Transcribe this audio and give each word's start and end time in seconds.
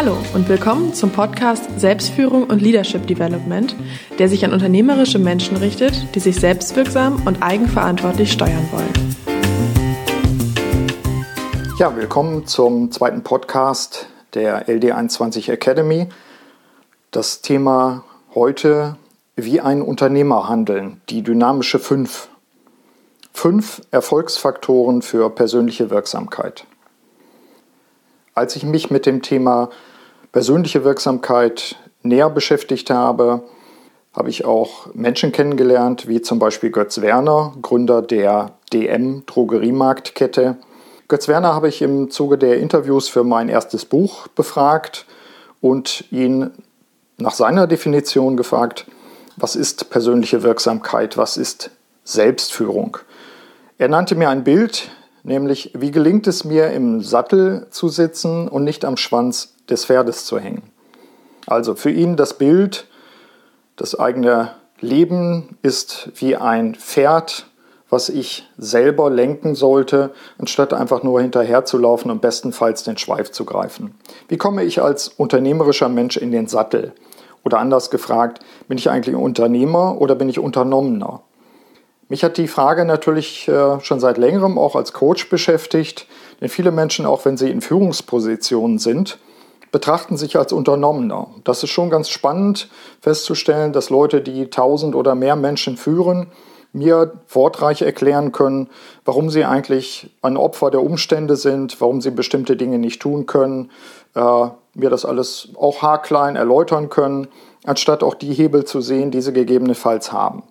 Hallo 0.00 0.16
und 0.32 0.48
willkommen 0.48 0.94
zum 0.94 1.10
Podcast 1.10 1.80
Selbstführung 1.80 2.44
und 2.44 2.62
Leadership 2.62 3.08
Development, 3.08 3.74
der 4.20 4.28
sich 4.28 4.44
an 4.44 4.52
unternehmerische 4.52 5.18
Menschen 5.18 5.56
richtet, 5.56 6.14
die 6.14 6.20
sich 6.20 6.36
selbstwirksam 6.36 7.26
und 7.26 7.42
eigenverantwortlich 7.42 8.30
steuern 8.30 8.68
wollen. 8.70 9.16
Ja, 11.80 11.96
willkommen 11.96 12.46
zum 12.46 12.92
zweiten 12.92 13.24
Podcast 13.24 14.06
der 14.34 14.68
LD21 14.68 15.50
Academy. 15.50 16.06
Das 17.10 17.42
Thema 17.42 18.04
heute, 18.36 18.94
wie 19.34 19.60
ein 19.60 19.82
Unternehmer 19.82 20.48
handeln, 20.48 21.00
die 21.08 21.22
dynamische 21.24 21.80
5. 21.80 22.28
Fünf 23.32 23.82
Erfolgsfaktoren 23.90 25.02
für 25.02 25.28
persönliche 25.28 25.90
Wirksamkeit. 25.90 26.66
Als 28.38 28.54
ich 28.54 28.62
mich 28.62 28.88
mit 28.88 29.04
dem 29.04 29.20
Thema 29.20 29.68
persönliche 30.30 30.84
Wirksamkeit 30.84 31.74
näher 32.04 32.30
beschäftigt 32.30 32.88
habe, 32.88 33.42
habe 34.14 34.30
ich 34.30 34.44
auch 34.44 34.94
Menschen 34.94 35.32
kennengelernt, 35.32 36.06
wie 36.06 36.22
zum 36.22 36.38
Beispiel 36.38 36.70
Götz 36.70 37.00
Werner, 37.00 37.54
Gründer 37.62 38.00
der 38.00 38.52
DM 38.72 39.26
Drogeriemarktkette. 39.26 40.56
Götz 41.08 41.26
Werner 41.26 41.52
habe 41.52 41.66
ich 41.66 41.82
im 41.82 42.12
Zuge 42.12 42.38
der 42.38 42.60
Interviews 42.60 43.08
für 43.08 43.24
mein 43.24 43.48
erstes 43.48 43.84
Buch 43.84 44.28
befragt 44.28 45.04
und 45.60 46.04
ihn 46.12 46.52
nach 47.16 47.34
seiner 47.34 47.66
Definition 47.66 48.36
gefragt, 48.36 48.86
was 49.36 49.56
ist 49.56 49.90
persönliche 49.90 50.44
Wirksamkeit, 50.44 51.16
was 51.16 51.36
ist 51.36 51.72
Selbstführung. 52.04 52.98
Er 53.78 53.88
nannte 53.88 54.14
mir 54.14 54.28
ein 54.28 54.44
Bild, 54.44 54.92
nämlich 55.28 55.70
wie 55.74 55.92
gelingt 55.92 56.26
es 56.26 56.44
mir 56.44 56.72
im 56.72 57.00
Sattel 57.00 57.68
zu 57.70 57.88
sitzen 57.88 58.48
und 58.48 58.64
nicht 58.64 58.84
am 58.84 58.96
Schwanz 58.96 59.54
des 59.70 59.84
Pferdes 59.84 60.24
zu 60.24 60.38
hängen. 60.38 60.62
Also 61.46 61.76
für 61.76 61.90
ihn 61.90 62.16
das 62.16 62.34
Bild, 62.34 62.86
das 63.76 63.98
eigene 63.98 64.50
Leben 64.80 65.56
ist 65.62 66.10
wie 66.16 66.36
ein 66.36 66.74
Pferd, 66.74 67.46
was 67.90 68.08
ich 68.08 68.46
selber 68.58 69.08
lenken 69.08 69.54
sollte, 69.54 70.10
anstatt 70.38 70.74
einfach 70.74 71.02
nur 71.02 71.20
hinterherzulaufen 71.20 72.10
und 72.10 72.20
bestenfalls 72.20 72.82
den 72.82 72.98
Schweif 72.98 73.30
zu 73.30 73.44
greifen. 73.44 73.94
Wie 74.28 74.36
komme 74.36 74.64
ich 74.64 74.82
als 74.82 75.08
unternehmerischer 75.08 75.88
Mensch 75.88 76.16
in 76.16 76.32
den 76.32 76.48
Sattel? 76.48 76.92
Oder 77.44 77.60
anders 77.60 77.90
gefragt, 77.90 78.40
bin 78.66 78.76
ich 78.76 78.90
eigentlich 78.90 79.14
Unternehmer 79.14 80.00
oder 80.00 80.14
bin 80.14 80.28
ich 80.28 80.38
Unternommener? 80.38 81.22
Mich 82.08 82.24
hat 82.24 82.38
die 82.38 82.48
Frage 82.48 82.86
natürlich 82.86 83.48
äh, 83.48 83.80
schon 83.80 84.00
seit 84.00 84.16
längerem 84.16 84.58
auch 84.58 84.76
als 84.76 84.94
Coach 84.94 85.28
beschäftigt, 85.28 86.06
denn 86.40 86.48
viele 86.48 86.70
Menschen, 86.70 87.04
auch 87.04 87.24
wenn 87.26 87.36
sie 87.36 87.50
in 87.50 87.60
Führungspositionen 87.60 88.78
sind, 88.78 89.18
betrachten 89.72 90.16
sich 90.16 90.38
als 90.38 90.52
Unternommener. 90.52 91.28
Das 91.44 91.62
ist 91.62 91.70
schon 91.70 91.90
ganz 91.90 92.08
spannend 92.08 92.68
festzustellen, 93.02 93.74
dass 93.74 93.90
Leute, 93.90 94.22
die 94.22 94.48
tausend 94.48 94.94
oder 94.94 95.14
mehr 95.14 95.36
Menschen 95.36 95.76
führen, 95.76 96.28
mir 96.72 97.12
wortreich 97.28 97.82
erklären 97.82 98.32
können, 98.32 98.68
warum 99.04 99.28
sie 99.28 99.44
eigentlich 99.44 100.10
ein 100.22 100.38
Opfer 100.38 100.70
der 100.70 100.82
Umstände 100.82 101.36
sind, 101.36 101.78
warum 101.80 102.00
sie 102.00 102.10
bestimmte 102.10 102.56
Dinge 102.56 102.78
nicht 102.78 103.02
tun 103.02 103.26
können, 103.26 103.70
äh, 104.14 104.46
mir 104.74 104.90
das 104.90 105.04
alles 105.04 105.48
auch 105.56 105.82
haarklein 105.82 106.36
erläutern 106.36 106.88
können, 106.88 107.28
anstatt 107.64 108.02
auch 108.02 108.14
die 108.14 108.32
Hebel 108.32 108.64
zu 108.64 108.80
sehen, 108.80 109.10
die 109.10 109.20
sie 109.20 109.32
gegebenenfalls 109.32 110.12
haben. 110.12 110.42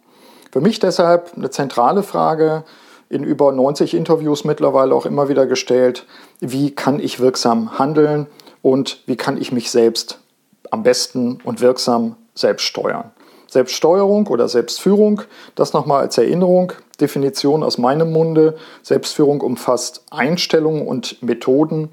Für 0.51 0.61
mich 0.61 0.79
deshalb 0.79 1.31
eine 1.35 1.49
zentrale 1.49 2.03
Frage 2.03 2.63
in 3.09 3.23
über 3.23 3.51
90 3.51 3.93
Interviews 3.93 4.43
mittlerweile 4.43 4.93
auch 4.93 5.05
immer 5.05 5.29
wieder 5.29 5.45
gestellt, 5.45 6.05
wie 6.39 6.71
kann 6.71 6.99
ich 6.99 7.19
wirksam 7.19 7.79
handeln 7.79 8.27
und 8.61 9.03
wie 9.05 9.15
kann 9.15 9.37
ich 9.37 9.51
mich 9.51 9.71
selbst 9.71 10.19
am 10.71 10.83
besten 10.83 11.39
und 11.43 11.61
wirksam 11.61 12.15
selbst 12.35 12.63
steuern. 12.63 13.11
Selbststeuerung 13.49 14.27
oder 14.27 14.49
Selbstführung, 14.49 15.21
das 15.55 15.71
nochmal 15.71 16.02
als 16.02 16.17
Erinnerung, 16.17 16.73
Definition 16.99 17.63
aus 17.63 17.77
meinem 17.77 18.11
Munde. 18.11 18.57
Selbstführung 18.83 19.41
umfasst 19.41 20.03
Einstellungen 20.11 20.86
und 20.86 21.21
Methoden 21.23 21.89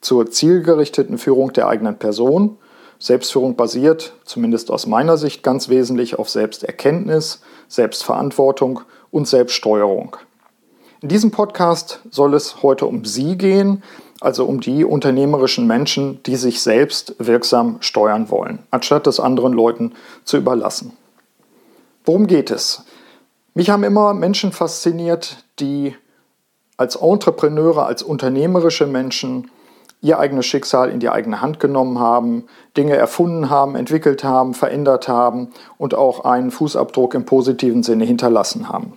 zur 0.00 0.30
zielgerichteten 0.30 1.18
Führung 1.18 1.52
der 1.52 1.68
eigenen 1.68 1.98
Person. 1.98 2.56
Selbstführung 2.98 3.56
basiert, 3.56 4.14
zumindest 4.24 4.70
aus 4.70 4.86
meiner 4.86 5.16
Sicht, 5.16 5.42
ganz 5.42 5.68
wesentlich 5.68 6.18
auf 6.18 6.28
Selbsterkenntnis, 6.30 7.40
Selbstverantwortung 7.68 8.80
und 9.10 9.28
Selbststeuerung. 9.28 10.16
In 11.02 11.08
diesem 11.08 11.30
Podcast 11.30 12.00
soll 12.10 12.34
es 12.34 12.62
heute 12.62 12.86
um 12.86 13.04
Sie 13.04 13.36
gehen, 13.36 13.82
also 14.20 14.46
um 14.46 14.60
die 14.60 14.84
unternehmerischen 14.84 15.66
Menschen, 15.66 16.22
die 16.24 16.36
sich 16.36 16.62
selbst 16.62 17.14
wirksam 17.18 17.76
steuern 17.80 18.30
wollen, 18.30 18.60
anstatt 18.70 19.06
es 19.06 19.20
anderen 19.20 19.52
Leuten 19.52 19.92
zu 20.24 20.38
überlassen. 20.38 20.96
Worum 22.04 22.26
geht 22.26 22.50
es? 22.50 22.84
Mich 23.54 23.70
haben 23.70 23.84
immer 23.84 24.14
Menschen 24.14 24.52
fasziniert, 24.52 25.44
die 25.58 25.94
als 26.76 26.96
Entrepreneure, 26.96 27.86
als 27.86 28.02
unternehmerische 28.02 28.86
Menschen 28.86 29.50
ihr 30.00 30.18
eigenes 30.18 30.46
Schicksal 30.46 30.90
in 30.90 31.00
die 31.00 31.08
eigene 31.08 31.40
Hand 31.40 31.60
genommen 31.60 31.98
haben, 31.98 32.44
Dinge 32.76 32.96
erfunden 32.96 33.50
haben, 33.50 33.76
entwickelt 33.76 34.24
haben, 34.24 34.54
verändert 34.54 35.08
haben 35.08 35.48
und 35.78 35.94
auch 35.94 36.24
einen 36.24 36.50
Fußabdruck 36.50 37.14
im 37.14 37.24
positiven 37.24 37.82
Sinne 37.82 38.04
hinterlassen 38.04 38.68
haben. 38.68 38.96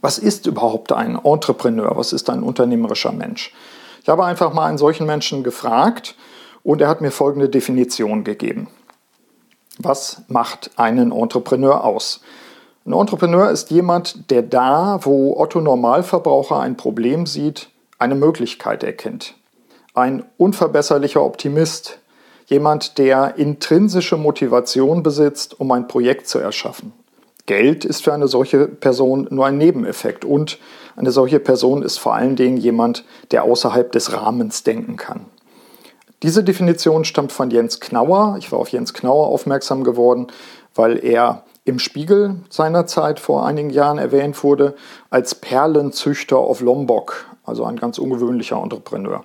Was 0.00 0.18
ist 0.18 0.46
überhaupt 0.46 0.92
ein 0.92 1.18
Entrepreneur? 1.22 1.96
Was 1.96 2.12
ist 2.12 2.28
ein 2.30 2.42
unternehmerischer 2.42 3.12
Mensch? 3.12 3.52
Ich 4.02 4.08
habe 4.08 4.24
einfach 4.24 4.52
mal 4.52 4.66
einen 4.66 4.78
solchen 4.78 5.06
Menschen 5.06 5.42
gefragt 5.44 6.14
und 6.62 6.80
er 6.80 6.88
hat 6.88 7.00
mir 7.00 7.10
folgende 7.10 7.48
Definition 7.48 8.24
gegeben. 8.24 8.68
Was 9.78 10.22
macht 10.28 10.72
einen 10.76 11.10
Entrepreneur 11.10 11.84
aus? 11.84 12.20
Ein 12.86 12.92
Entrepreneur 12.92 13.50
ist 13.50 13.70
jemand, 13.70 14.30
der 14.30 14.42
da, 14.42 15.00
wo 15.02 15.38
Otto 15.38 15.60
Normalverbraucher 15.60 16.60
ein 16.60 16.76
Problem 16.76 17.24
sieht, 17.26 17.70
eine 17.98 18.14
Möglichkeit 18.14 18.82
erkennt 18.82 19.34
ein 19.94 20.24
unverbesserlicher 20.36 21.22
Optimist, 21.22 21.98
jemand, 22.46 22.98
der 22.98 23.36
intrinsische 23.36 24.16
Motivation 24.16 25.02
besitzt, 25.02 25.58
um 25.58 25.70
ein 25.72 25.88
Projekt 25.88 26.28
zu 26.28 26.38
erschaffen. 26.38 26.92
Geld 27.46 27.84
ist 27.84 28.04
für 28.04 28.12
eine 28.12 28.26
solche 28.26 28.66
Person 28.66 29.28
nur 29.30 29.46
ein 29.46 29.58
Nebeneffekt 29.58 30.24
und 30.24 30.58
eine 30.96 31.10
solche 31.10 31.40
Person 31.40 31.82
ist 31.82 31.98
vor 31.98 32.14
allen 32.14 32.36
Dingen 32.36 32.56
jemand, 32.56 33.04
der 33.30 33.44
außerhalb 33.44 33.92
des 33.92 34.12
Rahmens 34.12 34.62
denken 34.62 34.96
kann. 34.96 35.26
Diese 36.22 36.42
Definition 36.42 37.04
stammt 37.04 37.32
von 37.32 37.50
Jens 37.50 37.80
Knauer. 37.80 38.36
Ich 38.38 38.50
war 38.50 38.58
auf 38.58 38.70
Jens 38.70 38.94
Knauer 38.94 39.26
aufmerksam 39.26 39.84
geworden, 39.84 40.28
weil 40.74 41.04
er 41.04 41.44
im 41.66 41.78
Spiegel 41.78 42.36
seinerzeit 42.48 43.20
vor 43.20 43.46
einigen 43.46 43.70
Jahren 43.70 43.98
erwähnt 43.98 44.42
wurde 44.42 44.74
als 45.10 45.34
Perlenzüchter 45.34 46.38
auf 46.38 46.60
Lombok, 46.60 47.26
also 47.44 47.64
ein 47.64 47.76
ganz 47.76 47.98
ungewöhnlicher 47.98 48.56
Entrepreneur. 48.56 49.24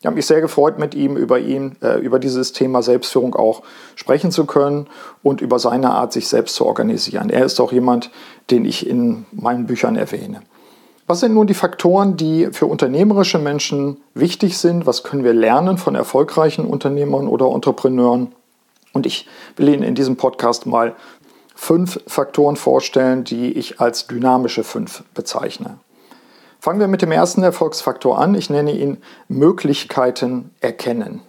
Ich 0.00 0.06
habe 0.06 0.14
mich 0.14 0.26
sehr 0.26 0.40
gefreut, 0.40 0.78
mit 0.78 0.94
ihm 0.94 1.16
über 1.16 1.38
ihn, 1.38 1.76
äh, 1.82 1.98
über 1.98 2.18
dieses 2.18 2.52
Thema 2.52 2.82
Selbstführung 2.82 3.34
auch 3.34 3.62
sprechen 3.96 4.30
zu 4.30 4.46
können 4.46 4.86
und 5.22 5.40
über 5.40 5.58
seine 5.58 5.90
Art, 5.90 6.12
sich 6.12 6.28
selbst 6.28 6.54
zu 6.54 6.66
organisieren. 6.66 7.30
Er 7.30 7.44
ist 7.44 7.58
auch 7.58 7.72
jemand, 7.72 8.10
den 8.50 8.64
ich 8.64 8.86
in 8.86 9.26
meinen 9.32 9.66
Büchern 9.66 9.96
erwähne. 9.96 10.42
Was 11.08 11.20
sind 11.20 11.34
nun 11.34 11.46
die 11.46 11.54
Faktoren, 11.54 12.16
die 12.16 12.48
für 12.52 12.66
unternehmerische 12.66 13.38
Menschen 13.38 13.96
wichtig 14.14 14.58
sind? 14.58 14.86
Was 14.86 15.02
können 15.02 15.24
wir 15.24 15.32
lernen 15.32 15.78
von 15.78 15.94
erfolgreichen 15.94 16.66
Unternehmern 16.66 17.26
oder 17.26 17.46
Entrepreneuren? 17.46 18.32
Und 18.92 19.06
ich 19.06 19.26
will 19.56 19.68
Ihnen 19.68 19.82
in 19.82 19.94
diesem 19.94 20.16
Podcast 20.16 20.66
mal 20.66 20.94
fünf 21.54 21.98
Faktoren 22.06 22.56
vorstellen, 22.56 23.24
die 23.24 23.52
ich 23.52 23.80
als 23.80 24.06
dynamische 24.06 24.64
fünf 24.64 25.02
bezeichne. 25.14 25.78
Fangen 26.68 26.80
wir 26.80 26.88
mit 26.88 27.00
dem 27.00 27.12
ersten 27.12 27.42
Erfolgsfaktor 27.42 28.18
an. 28.18 28.34
Ich 28.34 28.50
nenne 28.50 28.72
ihn 28.72 28.98
Möglichkeiten 29.28 30.50
erkennen. 30.60 31.22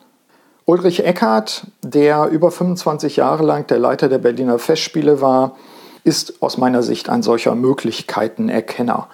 Ulrich 0.66 1.06
Eckhardt, 1.06 1.68
der 1.82 2.28
über 2.28 2.52
25 2.52 3.16
Jahre 3.16 3.46
lang 3.46 3.66
der 3.68 3.80
Leiter 3.80 4.10
der 4.10 4.18
Berliner 4.18 4.60
Festspiele 4.60 5.22
war, 5.22 5.56
ist 6.04 6.44
aus 6.44 6.58
meiner 6.58 6.84
Sicht 6.84 7.08
ein 7.08 7.24
solcher 7.24 7.56
Möglichkeitenerkenner. 7.56 9.08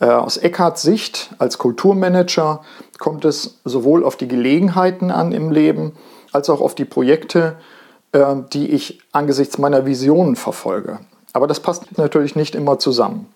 Äh, 0.00 0.06
aus 0.06 0.38
Eckhardts 0.38 0.82
Sicht 0.82 1.30
als 1.38 1.58
Kulturmanager 1.58 2.62
kommt 2.98 3.24
es 3.24 3.60
sowohl 3.64 4.04
auf 4.04 4.16
die 4.16 4.26
Gelegenheiten 4.26 5.12
an 5.12 5.30
im 5.30 5.52
Leben 5.52 5.92
als 6.32 6.50
auch 6.50 6.62
auf 6.62 6.74
die 6.74 6.84
Projekte, 6.84 7.58
äh, 8.10 8.34
die 8.52 8.70
ich 8.70 8.98
angesichts 9.12 9.56
meiner 9.56 9.86
Visionen 9.86 10.34
verfolge. 10.34 10.98
Aber 11.32 11.46
das 11.46 11.60
passt 11.60 11.96
natürlich 11.96 12.34
nicht 12.34 12.56
immer 12.56 12.80
zusammen. 12.80 13.32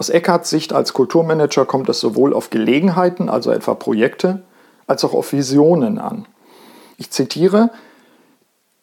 Aus 0.00 0.08
Eckharts 0.08 0.48
Sicht 0.48 0.72
als 0.72 0.94
Kulturmanager 0.94 1.66
kommt 1.66 1.90
es 1.90 2.00
sowohl 2.00 2.32
auf 2.32 2.48
Gelegenheiten, 2.48 3.28
also 3.28 3.50
etwa 3.50 3.74
Projekte, 3.74 4.40
als 4.86 5.04
auch 5.04 5.12
auf 5.12 5.34
Visionen 5.34 5.98
an. 5.98 6.26
Ich 6.96 7.10
zitiere, 7.10 7.68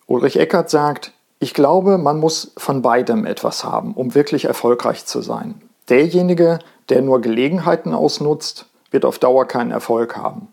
Ulrich 0.05 0.37
Eckert 0.37 0.69
sagt, 0.69 1.13
ich 1.39 1.55
glaube, 1.55 1.97
man 1.97 2.19
muss 2.19 2.51
von 2.55 2.83
beidem 2.83 3.25
etwas 3.25 3.63
haben, 3.63 3.95
um 3.95 4.13
wirklich 4.13 4.45
erfolgreich 4.45 5.07
zu 5.07 5.23
sein. 5.23 5.59
Derjenige, 5.89 6.59
der 6.89 7.01
nur 7.01 7.19
Gelegenheiten 7.19 7.95
ausnutzt, 7.95 8.67
wird 8.91 9.03
auf 9.03 9.17
Dauer 9.17 9.45
keinen 9.47 9.71
Erfolg 9.71 10.17
haben. 10.17 10.49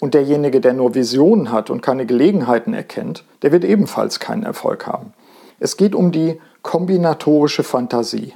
Und 0.00 0.14
derjenige, 0.14 0.60
der 0.60 0.72
nur 0.72 0.96
Visionen 0.96 1.52
hat 1.52 1.70
und 1.70 1.80
keine 1.80 2.06
Gelegenheiten 2.06 2.74
erkennt, 2.74 3.22
der 3.42 3.52
wird 3.52 3.64
ebenfalls 3.64 4.18
keinen 4.18 4.42
Erfolg 4.42 4.84
haben. 4.84 5.12
Es 5.60 5.76
geht 5.76 5.94
um 5.94 6.10
die 6.10 6.40
kombinatorische 6.62 7.62
Fantasie. 7.62 8.34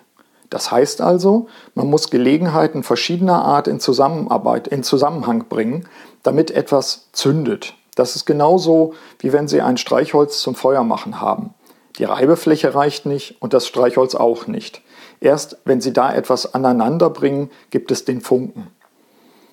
Das 0.51 0.71
heißt 0.71 1.01
also, 1.01 1.49
man 1.75 1.89
muss 1.89 2.11
Gelegenheiten 2.11 2.83
verschiedener 2.83 3.45
Art 3.45 3.69
in 3.69 3.81
Zusammenarbeit, 3.81 4.69
in 4.69 4.83
Zusammenhang 4.83 5.47
bringen, 5.49 5.89
damit 6.23 6.51
etwas 6.51 7.09
zündet. 7.13 7.75
Das 7.95 8.15
ist 8.15 8.27
genauso, 8.27 8.95
wie 9.19 9.33
wenn 9.33 9.49
Sie 9.49 9.61
ein 9.61 9.77
Streichholz 9.77 10.41
zum 10.41 10.55
Feuermachen 10.55 11.21
haben. 11.21 11.55
Die 11.99 12.05
Reibefläche 12.05 12.75
reicht 12.75 13.07
nicht 13.07 13.41
und 13.41 13.55
das 13.55 13.67
Streichholz 13.67 14.15
auch 14.15 14.47
nicht. 14.47 14.83
Erst 15.21 15.59
wenn 15.65 15.81
Sie 15.81 15.93
da 15.93 16.15
etwas 16.15 16.55
aneinander 16.55 17.11
bringen, 17.11 17.51
gibt 17.71 17.91
es 17.91 18.05
den 18.05 18.21
Funken. 18.21 18.69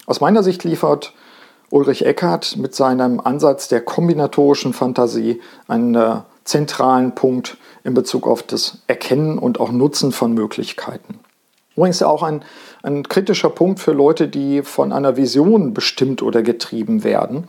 Aus 0.06 0.20
meiner 0.20 0.44
Sicht 0.44 0.66
liefert 0.66 1.14
Ulrich 1.70 2.06
Eckhardt 2.06 2.58
mit 2.58 2.76
seinem 2.76 3.20
Ansatz 3.22 3.70
der 3.70 3.82
kombinatorischen 3.82 4.74
Fantasie 4.74 5.42
einen 5.68 5.96
äh, 5.96 6.18
zentralen 6.44 7.16
Punkt 7.16 7.58
in 7.84 7.94
Bezug 7.94 8.28
auf 8.28 8.44
das 8.44 8.80
Erkennen 8.88 9.38
und 9.38 9.60
auch 9.60 9.72
Nutzen 9.72 10.12
von 10.12 10.34
Möglichkeiten. 10.34 11.20
Übrigens 11.76 12.04
auch 12.04 12.22
ein, 12.22 12.44
ein 12.84 13.08
kritischer 13.08 13.50
Punkt 13.50 13.80
für 13.80 13.94
Leute, 13.94 14.28
die 14.28 14.62
von 14.62 14.92
einer 14.92 15.18
Vision 15.18 15.74
bestimmt 15.74 16.22
oder 16.22 16.44
getrieben 16.44 17.04
werden. 17.04 17.46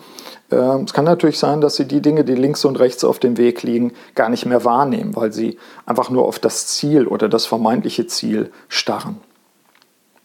Ähm, 0.51 0.85
es 0.85 0.95
kann 0.95 1.05
natürlich 1.05 1.39
sein, 1.39 1.61
dass 1.61 1.77
sie 1.77 1.87
die 1.87 2.01
Dinge, 2.01 2.25
die 2.25 2.35
links 2.35 2.65
und 2.65 2.79
rechts 2.79 3.05
auf 3.05 3.19
dem 3.19 3.37
Weg 3.37 3.63
liegen, 3.63 3.93
gar 4.15 4.31
nicht 4.31 4.47
mehr 4.47 4.65
wahrnehmen, 4.65 5.15
weil 5.15 5.33
sie 5.33 5.59
einfach 5.85 6.09
nur 6.09 6.25
auf 6.25 6.39
das 6.39 6.67
Ziel 6.69 7.07
oder 7.07 7.29
das 7.29 7.45
vermeintliche 7.45 8.07
Ziel 8.07 8.51
starren. 8.69 9.19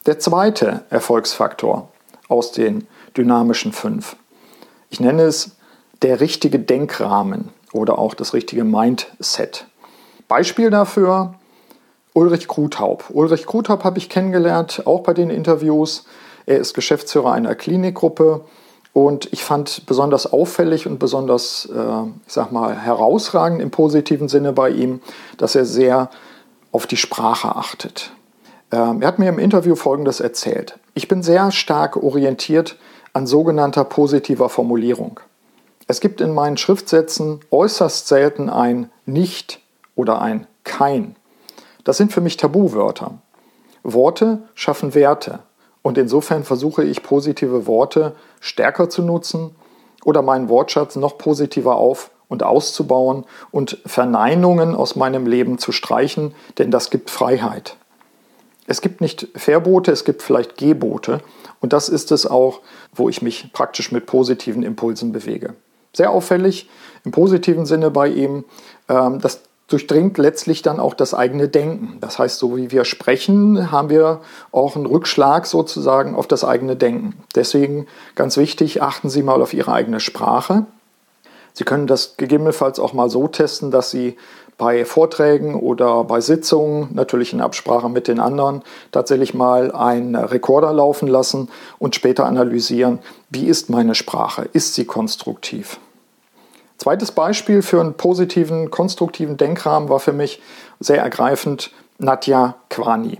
Der 0.05 0.17
zweite 0.17 0.85
Erfolgsfaktor 0.89 1.89
aus 2.29 2.53
den 2.53 2.87
dynamischen 3.17 3.73
fünf. 3.73 4.15
Ich 4.89 5.01
nenne 5.01 5.23
es 5.23 5.57
der 6.01 6.21
richtige 6.21 6.59
Denkrahmen 6.59 7.49
oder 7.73 7.99
auch 7.99 8.13
das 8.13 8.33
richtige 8.33 8.63
Mindset. 8.63 9.65
Beispiel 10.27 10.69
dafür 10.69 11.35
Ulrich 12.13 12.47
Kruthaub. 12.47 13.05
Ulrich 13.09 13.45
Kruthaub 13.45 13.83
habe 13.83 13.97
ich 13.97 14.09
kennengelernt, 14.09 14.83
auch 14.85 15.01
bei 15.01 15.13
den 15.13 15.29
Interviews. 15.29 16.05
Er 16.45 16.57
ist 16.57 16.73
Geschäftsführer 16.73 17.31
einer 17.31 17.55
Klinikgruppe 17.55 18.41
und 18.93 19.31
ich 19.31 19.43
fand 19.43 19.85
besonders 19.85 20.31
auffällig 20.31 20.87
und 20.87 20.99
besonders, 20.99 21.69
äh, 21.73 22.03
ich 22.25 22.33
sag 22.33 22.51
mal, 22.51 22.75
herausragend 22.75 23.61
im 23.61 23.71
positiven 23.71 24.27
Sinne 24.27 24.51
bei 24.51 24.69
ihm, 24.69 25.01
dass 25.37 25.55
er 25.55 25.65
sehr 25.65 26.09
auf 26.71 26.87
die 26.87 26.97
Sprache 26.97 27.55
achtet. 27.55 28.11
Ähm, 28.71 29.01
er 29.01 29.07
hat 29.07 29.19
mir 29.19 29.29
im 29.29 29.39
Interview 29.39 29.75
Folgendes 29.75 30.19
erzählt. 30.19 30.79
Ich 30.93 31.07
bin 31.07 31.23
sehr 31.23 31.51
stark 31.51 31.97
orientiert 31.97 32.77
an 33.13 33.27
sogenannter 33.27 33.83
positiver 33.83 34.49
Formulierung. 34.49 35.19
Es 35.89 36.01
gibt 36.01 36.21
in 36.21 36.35
meinen 36.35 36.55
Schriftsätzen 36.55 37.39
äußerst 37.49 38.07
selten 38.07 38.47
ein 38.47 38.91
Nicht 39.07 39.59
oder 39.95 40.21
ein 40.21 40.45
Kein. 40.63 41.15
Das 41.83 41.97
sind 41.97 42.13
für 42.13 42.21
mich 42.21 42.37
Tabuwörter. 42.37 43.17
Worte 43.81 44.43
schaffen 44.53 44.93
Werte 44.93 45.39
und 45.81 45.97
insofern 45.97 46.43
versuche 46.43 46.83
ich 46.83 47.01
positive 47.01 47.65
Worte 47.65 48.15
stärker 48.39 48.87
zu 48.87 49.01
nutzen 49.01 49.55
oder 50.05 50.21
meinen 50.21 50.47
Wortschatz 50.47 50.95
noch 50.95 51.17
positiver 51.17 51.77
auf 51.77 52.11
und 52.27 52.43
auszubauen 52.43 53.25
und 53.49 53.79
Verneinungen 53.83 54.75
aus 54.75 54.95
meinem 54.95 55.25
Leben 55.25 55.57
zu 55.57 55.71
streichen, 55.71 56.35
denn 56.59 56.69
das 56.69 56.91
gibt 56.91 57.09
Freiheit. 57.09 57.77
Es 58.67 58.81
gibt 58.81 59.01
nicht 59.01 59.27
Verbote, 59.33 59.91
es 59.91 60.05
gibt 60.05 60.21
vielleicht 60.21 60.55
Gebote 60.55 61.21
und 61.61 61.73
das 61.73 61.89
ist 61.89 62.11
es 62.11 62.27
auch, 62.27 62.59
wo 62.93 63.09
ich 63.09 63.23
mich 63.23 63.51
praktisch 63.53 63.91
mit 63.91 64.05
positiven 64.05 64.61
Impulsen 64.61 65.11
bewege. 65.11 65.55
Sehr 65.93 66.11
auffällig 66.11 66.69
im 67.05 67.11
positiven 67.11 67.65
Sinne 67.65 67.91
bei 67.91 68.07
ihm, 68.07 68.45
ähm, 68.87 69.19
das 69.19 69.41
durchdringt 69.69 70.17
letztlich 70.17 70.61
dann 70.61 70.79
auch 70.79 70.93
das 70.95 71.13
eigene 71.13 71.47
Denken. 71.47 71.99
Das 72.01 72.17
heißt, 72.17 72.39
so 72.39 72.57
wie 72.57 72.71
wir 72.71 72.85
sprechen, 72.85 73.71
haben 73.71 73.89
wir 73.89 74.21
auch 74.51 74.75
einen 74.75 74.87
Rückschlag 74.87 75.45
sozusagen 75.45 76.15
auf 76.15 76.27
das 76.27 76.43
eigene 76.43 76.75
Denken. 76.75 77.21
Deswegen 77.35 77.85
ganz 78.15 78.35
wichtig, 78.37 78.81
achten 78.81 79.09
Sie 79.09 79.21
mal 79.21 79.41
auf 79.41 79.53
Ihre 79.53 79.71
eigene 79.71 79.99
Sprache. 79.99 80.65
Sie 81.59 81.65
können 81.65 81.87
das 81.87 82.15
gegebenenfalls 82.15 82.79
auch 82.79 82.93
mal 82.93 83.09
so 83.09 83.27
testen, 83.27 83.69
dass 83.69 83.91
Sie 83.91 84.15
bei 84.57 84.85
Vorträgen 84.85 85.55
oder 85.55 86.05
bei 86.05 86.21
Sitzungen, 86.21 86.87
natürlich 86.93 87.33
in 87.33 87.41
Absprache 87.41 87.89
mit 87.89 88.07
den 88.07 88.21
anderen, 88.21 88.61
tatsächlich 88.93 89.33
mal 89.33 89.73
einen 89.73 90.15
Rekorder 90.15 90.71
laufen 90.71 91.09
lassen 91.09 91.49
und 91.77 91.95
später 91.95 92.25
analysieren, 92.25 92.99
wie 93.29 93.45
ist 93.45 93.69
meine 93.69 93.93
Sprache? 93.93 94.47
Ist 94.53 94.73
sie 94.75 94.85
konstruktiv? 94.85 95.81
Zweites 96.77 97.11
Beispiel 97.11 97.61
für 97.61 97.81
einen 97.81 97.95
positiven, 97.95 98.71
konstruktiven 98.71 99.35
Denkrahmen 99.35 99.89
war 99.89 99.99
für 99.99 100.13
mich 100.13 100.41
sehr 100.79 101.01
ergreifend 101.01 101.71
Nadja 101.97 102.55
Kwani. 102.69 103.19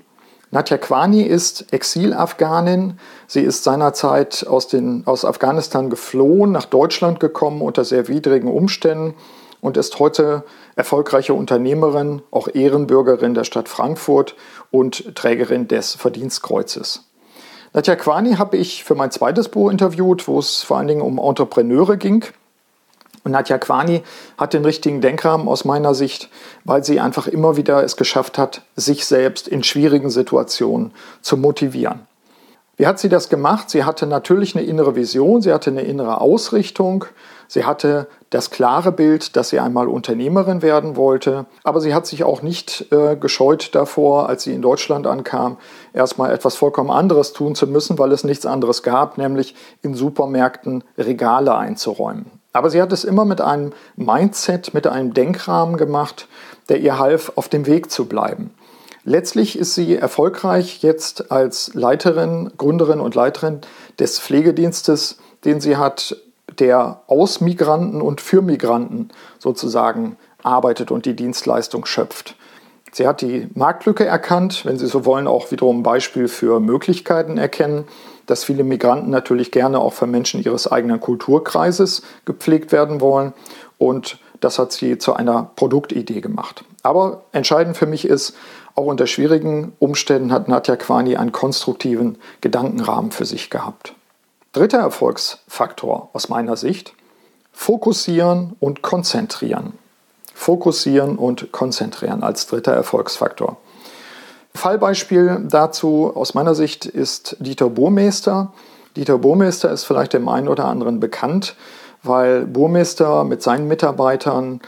Nadja 0.51 0.77
Kwani 0.77 1.21
ist 1.21 1.71
Exil-Afghanin. 1.71 2.99
Sie 3.27 3.41
ist 3.41 3.63
seinerzeit 3.63 4.47
aus, 4.47 4.67
den, 4.67 5.03
aus 5.05 5.23
Afghanistan 5.23 5.91
geflohen, 5.91 6.51
nach 6.51 6.65
Deutschland 6.65 7.19
gekommen 7.19 7.61
unter 7.61 7.85
sehr 7.85 8.07
widrigen 8.07 8.49
Umständen 8.49 9.13
und 9.61 9.77
ist 9.77 9.99
heute 9.99 10.43
erfolgreiche 10.75 11.35
Unternehmerin, 11.35 12.23
auch 12.31 12.47
Ehrenbürgerin 12.47 13.35
der 13.35 13.43
Stadt 13.43 13.69
Frankfurt 13.69 14.35
und 14.71 15.15
Trägerin 15.15 15.67
des 15.67 15.93
Verdienstkreuzes. 15.93 17.05
Nadja 17.73 17.95
Kwani 17.95 18.35
habe 18.35 18.57
ich 18.57 18.83
für 18.83 18.95
mein 18.95 19.11
zweites 19.11 19.49
Buch 19.49 19.69
interviewt, 19.69 20.27
wo 20.27 20.39
es 20.39 20.63
vor 20.63 20.77
allen 20.77 20.87
Dingen 20.87 21.01
um 21.01 21.19
Entrepreneure 21.19 21.97
ging. 21.97 22.25
Nadja 23.31 23.57
Kwani 23.57 24.03
hat 24.37 24.53
den 24.53 24.65
richtigen 24.65 25.01
Denkrahmen 25.01 25.47
aus 25.47 25.65
meiner 25.65 25.93
Sicht, 25.93 26.29
weil 26.65 26.83
sie 26.83 26.99
einfach 26.99 27.27
immer 27.27 27.57
wieder 27.57 27.83
es 27.83 27.97
geschafft 27.97 28.37
hat, 28.37 28.61
sich 28.75 29.05
selbst 29.05 29.47
in 29.47 29.63
schwierigen 29.63 30.09
Situationen 30.09 30.91
zu 31.21 31.37
motivieren. 31.37 32.07
Wie 32.79 32.87
hat 32.87 32.97
sie 32.97 33.09
das 33.09 33.27
gemacht? 33.27 33.69
Sie 33.69 33.83
hatte 33.83 34.07
natürlich 34.07 34.55
eine 34.55 34.65
innere 34.65 34.95
Vision, 34.95 35.41
sie 35.41 35.51
hatte 35.51 35.69
eine 35.69 35.81
innere 35.81 36.21
Ausrichtung, 36.21 37.03
sie 37.49 37.65
hatte 37.65 38.07
das 38.29 38.51
klare 38.51 38.93
Bild, 38.93 39.35
dass 39.35 39.49
sie 39.49 39.59
einmal 39.59 39.89
Unternehmerin 39.89 40.61
werden 40.61 40.95
wollte, 40.95 41.45
aber 41.65 41.81
sie 41.81 41.93
hat 41.93 42.07
sich 42.07 42.23
auch 42.23 42.41
nicht 42.41 42.89
äh, 42.93 43.17
gescheut 43.17 43.75
davor, 43.75 44.29
als 44.29 44.43
sie 44.43 44.53
in 44.53 44.61
Deutschland 44.61 45.07
ankam, 45.07 45.57
erstmal 45.91 46.31
etwas 46.31 46.55
vollkommen 46.55 46.89
anderes 46.89 47.33
tun 47.33 47.53
zu 47.53 47.67
müssen, 47.67 47.99
weil 47.99 48.13
es 48.13 48.23
nichts 48.23 48.45
anderes 48.45 48.81
gab, 48.81 49.17
nämlich 49.17 49.55
in 49.81 49.93
Supermärkten 49.93 50.85
Regale 50.97 51.57
einzuräumen. 51.57 52.38
Aber 52.53 52.69
sie 52.69 52.81
hat 52.81 52.91
es 52.91 53.03
immer 53.03 53.25
mit 53.25 53.41
einem 53.41 53.73
Mindset, 53.95 54.73
mit 54.73 54.87
einem 54.87 55.13
Denkrahmen 55.13 55.77
gemacht, 55.77 56.27
der 56.68 56.79
ihr 56.79 56.97
half, 56.97 57.33
auf 57.35 57.49
dem 57.49 57.65
Weg 57.65 57.91
zu 57.91 58.06
bleiben. 58.06 58.51
Letztlich 59.03 59.57
ist 59.57 59.75
sie 59.75 59.95
erfolgreich 59.95 60.81
jetzt 60.81 61.31
als 61.31 61.73
Leiterin, 61.73 62.51
Gründerin 62.57 62.99
und 62.99 63.15
Leiterin 63.15 63.61
des 63.97 64.19
Pflegedienstes, 64.19 65.18
den 65.45 65.61
sie 65.61 65.77
hat, 65.77 66.18
der 66.59 67.01
aus 67.07 67.39
Migranten 67.39 68.01
und 68.01 68.21
für 68.21 68.41
Migranten 68.41 69.09
sozusagen 69.37 70.18
arbeitet 70.44 70.91
und 70.91 71.06
die 71.06 71.15
Dienstleistung 71.15 71.85
schöpft. 71.85 72.35
Sie 72.91 73.07
hat 73.07 73.21
die 73.21 73.47
Marktlücke 73.53 74.06
erkannt, 74.06 74.65
wenn 74.65 74.77
Sie 74.77 74.87
so 74.87 75.06
wollen, 75.06 75.27
auch 75.27 75.51
wiederum 75.51 75.79
ein 75.79 75.83
Beispiel 75.83 76.27
für 76.27 76.59
Möglichkeiten 76.59 77.37
erkennen 77.37 77.85
dass 78.30 78.44
viele 78.44 78.64
Migranten 78.64 79.09
natürlich 79.09 79.52
gerne 79.52 79.80
auch 79.80 79.94
von 79.94 80.12
Menschen 80.12 80.44
ihres 80.44 80.71
eigenen 80.71 81.00
Kulturkreises 81.00 82.04
gepflegt 82.26 82.71
werden 82.71 83.02
wollen. 83.02 83.33
Und 83.78 84.19
das 84.40 84.59
hat 84.59 84.71
sie 84.71 84.98
zu 84.98 85.14
einer 85.14 85.50
Produktidee 85.56 86.21
gemacht. 86.21 86.64
Aber 86.83 87.24
entscheidend 87.31 87.76
für 87.76 87.88
mich 87.88 88.06
ist, 88.06 88.36
auch 88.76 88.86
unter 88.86 89.07
schwierigen 89.07 89.74
Umständen 89.80 90.31
hat 90.31 90.48
Nadja 90.48 90.76
Kwani 90.76 91.18
einen 91.18 91.31
konstruktiven 91.31 92.18
Gedankenrahmen 92.42 93.12
für 93.12 93.26
sich 93.26 93.50
gehabt. 93.50 93.94
Dritter 94.54 94.78
Erfolgsfaktor 94.80 96.09
aus 96.14 96.30
meiner 96.30 96.56
Sicht, 96.56 96.94
fokussieren 97.52 98.56
und 98.59 98.81
konzentrieren. 98.81 99.74
Fokussieren 100.33 101.18
und 101.18 101.52
konzentrieren 101.52 102.24
als 102.24 102.48
dritter 102.48 102.71
Erfolgsfaktor. 102.71 103.57
Fallbeispiel 104.53 105.45
dazu 105.49 106.11
aus 106.15 106.33
meiner 106.33 106.56
Sicht 106.56 106.85
ist 106.85 107.37
Dieter 107.39 107.69
Burmeister. 107.69 108.51
Dieter 108.95 109.18
Burmeister 109.18 109.71
ist 109.71 109.85
vielleicht 109.85 110.13
dem 110.13 110.27
einen 110.27 110.47
oder 110.47 110.65
anderen 110.65 110.99
bekannt, 110.99 111.56
weil 112.03 112.45
Burmeister 112.45 113.23
mit 113.23 113.41
seinen 113.41 113.68
Mitarbeitern 113.68 114.61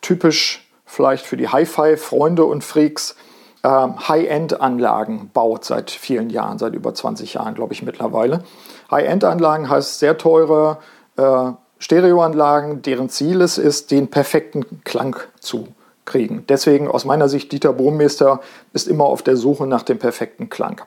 typisch 0.00 0.68
vielleicht 0.84 1.24
für 1.24 1.36
die 1.36 1.48
Hi-Fi-Freunde 1.48 2.44
und 2.44 2.64
Freaks 2.64 3.16
äh, 3.62 3.68
High-End-Anlagen 3.68 5.30
baut 5.32 5.64
seit 5.64 5.90
vielen 5.90 6.30
Jahren, 6.30 6.58
seit 6.58 6.74
über 6.74 6.92
20 6.92 7.34
Jahren, 7.34 7.54
glaube 7.54 7.72
ich, 7.72 7.82
mittlerweile. 7.82 8.42
High-End-Anlagen 8.90 9.68
heißt 9.68 9.98
sehr 10.00 10.18
teure 10.18 10.78
äh, 11.16 11.52
Stereoanlagen, 11.78 12.82
deren 12.82 13.08
Ziel 13.08 13.40
es 13.40 13.56
ist, 13.56 13.90
den 13.90 14.08
perfekten 14.08 14.82
Klang 14.84 15.16
zu 15.38 15.68
kriegen. 16.10 16.44
Deswegen 16.48 16.88
aus 16.88 17.04
meiner 17.04 17.28
Sicht, 17.28 17.52
Dieter 17.52 17.72
Bohmeister 17.72 18.40
ist 18.74 18.88
immer 18.88 19.04
auf 19.04 19.22
der 19.22 19.36
Suche 19.36 19.66
nach 19.66 19.84
dem 19.84 19.98
perfekten 19.98 20.50
Klang. 20.50 20.82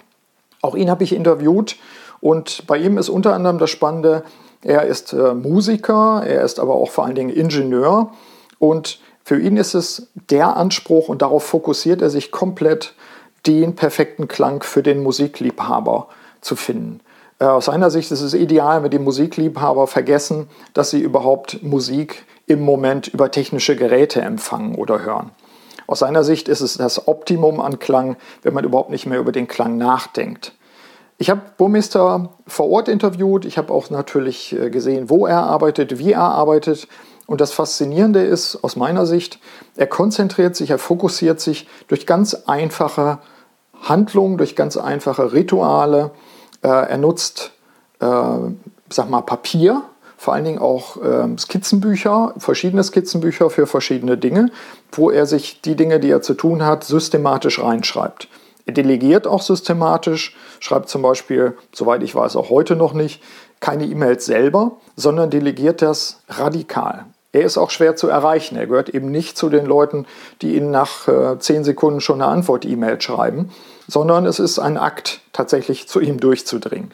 Auch 0.62 0.75
ihn 0.75 0.92
habe 0.92 1.03
ich 1.03 1.15
interviewt 1.15 1.77
und 2.22 2.68
bei 2.68 2.77
ihm 2.77 2.98
ist 2.98 3.10
unter 3.10 3.34
anderem 3.34 3.58
das 3.58 3.72
Spannende, 3.72 4.24
Er 4.62 4.86
ist 4.86 5.12
äh, 5.13 5.34
Musiker, 5.34 6.24
er 6.25 6.44
ist 6.44 6.60
aber 6.60 6.75
auch 6.75 6.89
vor 6.89 7.06
allen 7.06 7.15
Dingen 7.15 7.30
Ingenieur 7.30 8.12
und 8.60 9.00
für 9.24 9.39
ihn 9.39 9.58
ist 9.58 9.74
es 9.74 10.08
der 10.30 10.56
Anspruch 10.58 11.10
und 11.10 11.22
darauf 11.22 11.44
fokussiert 11.44 12.01
er 12.01 12.10
sich 12.10 12.32
komplett, 12.32 12.94
den 13.46 13.75
perfekten 13.75 14.27
Klang 14.27 14.63
für 14.63 14.84
den 14.84 15.03
Musikliebhaber 15.03 16.08
zu 16.39 16.56
finden. 16.56 17.01
Äh, 17.43 17.47
aus 17.47 17.65
seiner 17.65 17.91
Sicht 17.91 18.09
ist 18.12 18.21
es 18.21 18.33
ideal, 18.33 18.83
wenn 18.83 18.91
die 18.91 19.00
Musikliebhaber 19.00 19.88
vergessen, 19.88 20.47
dass 20.73 20.91
sie 20.91 21.01
überhaupt 21.01 21.62
Musik 21.62 22.25
im 22.47 22.62
Moment 22.62 23.07
über 23.09 23.31
technische 23.31 23.75
Geräte 23.75 24.21
empfangen 24.21 24.75
oder 24.75 25.03
hören. 25.03 25.31
Aus 25.85 26.00
seiner 26.00 26.23
Sicht 26.23 26.47
ist 26.47 26.62
es 26.62 26.77
das 26.77 27.07
Optimum 27.07 27.59
an 27.59 27.79
Klang, 27.79 28.15
wenn 28.43 28.53
man 28.53 28.63
überhaupt 28.63 28.89
nicht 28.89 29.05
mehr 29.05 29.19
über 29.19 29.33
den 29.33 29.47
Klang 29.47 29.77
nachdenkt. 29.77 30.53
Ich 31.17 31.29
habe 31.29 31.41
Burmeister 31.57 32.29
vor 32.47 32.69
Ort 32.69 32.88
interviewt, 32.88 33.43
ich 33.43 33.57
habe 33.57 33.73
auch 33.73 33.89
natürlich 33.89 34.53
äh, 34.53 34.69
gesehen, 34.69 35.09
wo 35.09 35.27
er 35.27 35.43
arbeitet, 35.43 36.00
wie 36.00 36.13
er 36.13 36.21
arbeitet. 36.21 36.88
Und 37.25 37.41
das 37.41 37.51
Faszinierende 37.51 38.21
ist 38.21 38.63
aus 38.63 38.77
meiner 38.77 39.05
Sicht, 39.05 39.39
er 39.75 39.88
konzentriert 39.88 40.55
sich, 40.55 40.69
er 40.69 40.79
fokussiert 40.79 41.41
sich 41.41 41.67
durch 41.89 42.05
ganz 42.05 42.35
einfache 42.47 43.19
Handlungen, 43.81 44.38
durch 44.38 44.55
ganz 44.55 44.77
einfache 44.77 45.33
Rituale. 45.33 46.12
Äh, 46.63 46.67
er 46.67 46.98
nutzt, 46.98 47.51
äh, 48.00 48.05
sag 48.89 49.10
mal, 49.10 49.22
Papier, 49.22 49.84
vor 50.17 50.34
allen 50.34 50.46
Dingen 50.46 50.60
auch 50.60 50.98
äh, 51.03 51.38
Skizzenbücher, 51.38 52.34
verschiedene 52.38 52.84
Skizzenbücher 52.84 53.50
für 53.50 53.67
verschiedene 53.67 54.17
Dinge, 54.17 54.51
wo 54.91 55.12
er 55.12 55.25
sich 55.25 55.62
die 55.62 55.75
Dinge, 55.75 56.00
die 56.00 56.10
er 56.10 56.22
zu 56.22 56.34
tun 56.34 56.63
hat, 56.63 56.86
systematisch 56.86 57.62
reinschreibt. 57.62 58.29
Er 58.65 58.74
delegiert 58.74 59.27
auch 59.27 59.41
systematisch, 59.41 60.36
schreibt 60.62 60.88
zum 60.88 61.01
Beispiel, 61.01 61.58
soweit 61.74 62.01
ich 62.03 62.15
weiß, 62.15 62.38
auch 62.38 62.50
heute 62.50 62.77
noch 62.77 62.93
nicht, 62.93 63.22
keine 63.60 63.86
E-Mails 63.86 64.25
selber, 64.25 64.77
sondern 64.96 65.29
delegiert 65.29 65.82
das 65.82 66.22
radikal. 66.29 67.05
Er 67.34 67.41
ist 67.41 67.58
auch 67.58 67.72
schwer 67.72 67.96
zu 67.96 68.08
erreichen. 68.08 68.55
Er 68.55 68.67
gehört 68.67 68.89
eben 68.89 69.10
nicht 69.10 69.38
zu 69.38 69.50
den 69.50 69.65
Leuten, 69.65 70.05
die 70.41 70.55
Ihnen 70.55 70.72
nach 70.72 71.08
äh, 71.08 71.39
zehn 71.39 71.63
Sekunden 71.63 72.00
schon 72.00 72.22
eine 72.22 72.32
Antwort-E-Mail 72.32 73.01
schreiben, 73.01 73.50
sondern 73.87 74.25
es 74.25 74.39
ist 74.39 74.59
ein 74.59 74.77
Akt, 74.77 75.21
tatsächlich 75.31 75.87
zu 75.87 75.99
ihm 75.99 76.19
durchzudringen. 76.19 76.91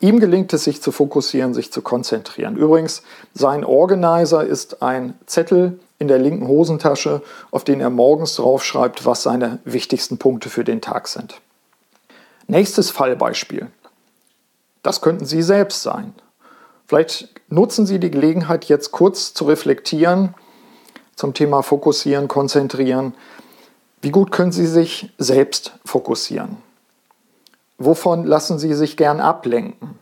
Ihm 0.00 0.18
gelingt 0.18 0.52
es, 0.52 0.64
sich 0.64 0.80
zu 0.80 0.92
fokussieren, 0.92 1.52
sich 1.52 1.72
zu 1.72 1.82
konzentrieren. 1.82 2.56
Übrigens, 2.56 3.02
sein 3.34 3.64
Organizer 3.64 4.44
ist 4.44 4.82
ein 4.82 5.18
Zettel 5.26 5.78
in 5.98 6.08
der 6.08 6.18
linken 6.18 6.48
Hosentasche, 6.48 7.22
auf 7.50 7.64
den 7.64 7.80
er 7.80 7.90
morgens 7.90 8.36
draufschreibt, 8.36 9.04
was 9.04 9.22
seine 9.22 9.58
wichtigsten 9.64 10.16
Punkte 10.16 10.48
für 10.48 10.64
den 10.64 10.80
Tag 10.80 11.06
sind. 11.08 11.40
Nächstes 12.46 12.90
Fallbeispiel. 12.90 13.66
Das 14.82 15.02
könnten 15.02 15.26
Sie 15.26 15.42
selbst 15.42 15.82
sein. 15.82 16.14
Vielleicht 16.86 17.28
nutzen 17.48 17.84
Sie 17.84 18.00
die 18.00 18.10
Gelegenheit, 18.10 18.64
jetzt 18.64 18.92
kurz 18.92 19.34
zu 19.34 19.44
reflektieren 19.44 20.34
zum 21.14 21.34
Thema 21.34 21.62
Fokussieren, 21.62 22.28
Konzentrieren. 22.28 23.14
Wie 24.02 24.10
gut 24.10 24.32
können 24.32 24.52
Sie 24.52 24.66
sich 24.66 25.12
selbst 25.18 25.72
fokussieren? 25.84 26.56
Wovon 27.78 28.24
lassen 28.24 28.58
Sie 28.58 28.74
sich 28.74 28.96
gern 28.96 29.20
ablenken? 29.20 29.98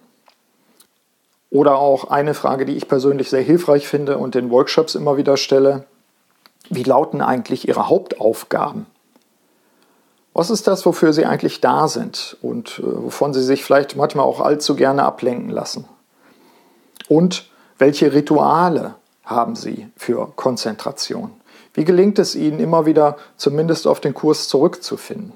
Oder 1.51 1.79
auch 1.79 2.11
eine 2.11 2.35
Frage, 2.35 2.65
die 2.65 2.77
ich 2.77 2.89
persönlich 2.89 3.31
sehr 3.31 3.43
hilfreich 3.43 3.89
finde 3.89 4.19
und 4.19 4.37
in 4.37 4.51
Workshops 4.51 4.95
immer 4.95 5.17
wieder 5.17 5.37
stelle. 5.37 5.85
Wie 6.69 6.83
lauten 6.83 7.23
eigentlich 7.23 7.67
Ihre 7.67 7.89
Hauptaufgaben? 7.89 8.87
Was 10.35 10.51
ist 10.51 10.69
das, 10.69 10.87
wofür 10.87 11.13
Sie 11.13 11.25
eigentlich 11.25 11.61
da 11.61 11.89
sind 11.89 12.37
und 12.43 12.79
äh, 12.79 12.83
wovon 12.85 13.35
Sie 13.35 13.43
sich 13.43 13.65
vielleicht 13.65 13.97
manchmal 13.97 14.27
auch 14.27 14.41
allzu 14.41 14.77
gerne 14.77 15.03
ablenken 15.03 15.51
lassen? 15.51 15.87
Und 17.09 17.49
welche 17.79 18.13
Rituale 18.13 18.95
haben 19.25 19.57
Sie 19.57 19.89
für 19.97 20.31
Konzentration? 20.37 21.38
Wie 21.79 21.85
gelingt 21.85 22.19
es 22.19 22.35
Ihnen 22.35 22.59
immer 22.59 22.87
wieder 22.87 23.19
zumindest 23.37 23.87
auf 23.87 24.01
den 24.01 24.13
Kurs 24.13 24.49
zurückzufinden? 24.49 25.35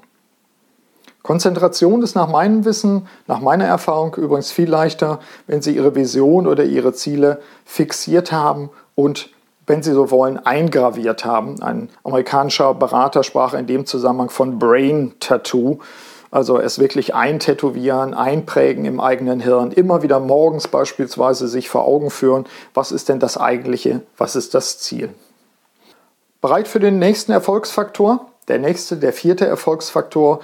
Konzentration 1.21 2.03
ist 2.03 2.15
nach 2.15 2.27
meinem 2.27 2.65
Wissen, 2.65 3.07
nach 3.27 3.39
meiner 3.39 3.63
Erfahrung 3.63 4.13
übrigens 4.15 4.51
viel 4.51 4.69
leichter, 4.69 5.21
wenn 5.47 5.61
Sie 5.61 5.73
Ihre 5.73 5.95
Vision 5.95 6.45
oder 6.45 6.65
Ihre 6.65 6.91
Ziele 6.91 7.39
fixiert 7.63 8.33
haben 8.33 8.71
und, 8.93 9.29
wenn 9.67 9.83
Sie 9.83 9.93
so 9.93 10.11
wollen, 10.11 10.37
eingraviert 10.37 11.23
haben. 11.23 11.63
Ein 11.63 11.87
amerikanischer 12.03 12.73
Berater 12.73 13.23
sprach 13.23 13.53
in 13.53 13.65
dem 13.65 13.85
Zusammenhang 13.85 14.29
von 14.29 14.59
Brain 14.59 15.13
Tattoo. 15.21 15.79
Also 16.29 16.59
es 16.59 16.77
wirklich 16.77 17.15
eintätowieren, 17.15 18.13
einprägen 18.13 18.83
im 18.83 18.99
eigenen 18.99 19.39
Hirn, 19.39 19.71
immer 19.71 20.03
wieder 20.03 20.19
morgens 20.19 20.67
beispielsweise 20.67 21.47
sich 21.47 21.69
vor 21.69 21.85
Augen 21.85 22.09
führen, 22.09 22.43
was 22.73 22.91
ist 22.91 23.07
denn 23.07 23.21
das 23.21 23.37
eigentliche, 23.37 24.01
was 24.17 24.35
ist 24.35 24.53
das 24.53 24.79
Ziel. 24.79 25.13
Bereit 26.43 26.67
für 26.67 26.81
den 26.81 26.99
nächsten 26.99 27.31
Erfolgsfaktor? 27.31 28.29
Der 28.49 28.59
nächste, 28.59 28.97
der 28.97 29.13
vierte 29.13 29.47
Erfolgsfaktor 29.47 30.41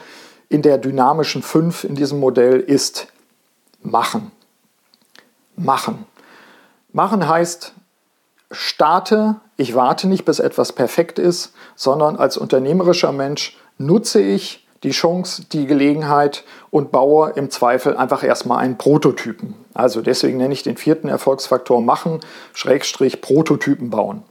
in 0.47 0.61
der 0.61 0.77
dynamischen 0.77 1.43
5 1.43 1.83
in 1.83 1.95
diesem 1.95 2.21
Modell 2.21 2.61
ist 2.61 3.07
machen. 3.81 4.31
Machen. 5.57 6.05
Machen 6.93 7.27
heißt, 7.27 7.73
starte, 8.49 9.41
ich 9.57 9.75
warte 9.75 10.07
nicht, 10.07 10.23
bis 10.23 10.39
etwas 10.39 10.71
perfekt 10.71 11.19
ist, 11.19 11.51
sondern 11.75 12.15
als 12.15 12.37
unternehmerischer 12.37 13.11
Mensch 13.11 13.57
nutze 13.77 14.21
ich 14.21 14.65
die 14.83 14.91
Chance, 14.91 15.47
die 15.51 15.67
Gelegenheit 15.67 16.45
und 16.71 16.93
baue 16.93 17.31
im 17.31 17.49
Zweifel 17.49 17.97
einfach 17.97 18.23
erstmal 18.23 18.59
einen 18.59 18.77
Prototypen. 18.77 19.53
Also 19.73 20.01
deswegen 20.01 20.37
nenne 20.37 20.53
ich 20.53 20.63
den 20.63 20.77
vierten 20.77 21.09
Erfolgsfaktor 21.09 21.81
machen, 21.81 22.21
Schrägstrich 22.53 23.19
Prototypen 23.19 23.89
bauen. 23.89 24.23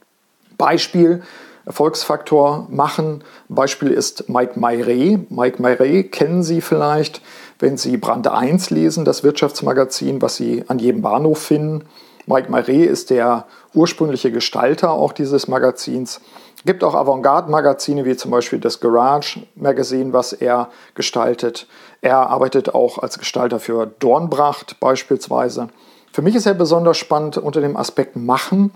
Beispiel, 0.57 1.23
Erfolgsfaktor 1.69 2.67
machen. 2.71 3.23
Beispiel 3.51 3.91
ist 3.91 4.29
Mike 4.31 4.59
Mayre. 4.59 5.21
Mike 5.29 5.61
Mayre 5.61 6.03
kennen 6.05 6.43
Sie 6.43 6.63
vielleicht, 6.63 7.21
wenn 7.59 7.77
Sie 7.77 7.99
Brand 7.99 8.27
1 8.27 8.71
lesen, 8.71 9.05
das 9.05 9.23
Wirtschaftsmagazin, 9.23 10.23
was 10.23 10.37
Sie 10.37 10.65
an 10.67 10.79
jedem 10.79 11.03
Bahnhof 11.03 11.39
finden. 11.39 11.85
Mike 12.27 12.51
Mayre 12.51 12.85
ist 12.85 13.11
der 13.11 13.45
ursprüngliche 13.75 14.33
Gestalter 14.33 14.93
auch 14.93 15.13
dieses 15.13 15.47
Magazins. 15.47 16.23
Es 16.57 16.65
gibt 16.65 16.83
auch 16.83 16.95
Avantgarde-Magazine 16.95 18.07
wie 18.07 18.17
zum 18.17 18.31
Beispiel 18.31 18.59
das 18.59 18.81
Garage 18.81 19.43
Magazine, 19.55 20.15
was 20.15 20.33
er 20.33 20.71
gestaltet. 20.95 21.67
Er 22.01 22.31
arbeitet 22.31 22.75
auch 22.75 22.99
als 22.99 23.19
Gestalter 23.19 23.61
für 23.61 23.87
Dornbracht 23.87 24.81
beispielsweise. 24.81 25.69
Für 26.13 26.23
mich 26.23 26.35
ist 26.35 26.47
er 26.47 26.55
besonders 26.55 26.97
spannend 26.97 27.37
unter 27.37 27.61
dem 27.61 27.77
Aspekt 27.77 28.17
Machen, 28.17 28.73